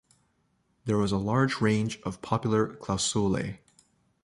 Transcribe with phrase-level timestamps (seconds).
[0.85, 3.59] There was a large range of popular clausulae.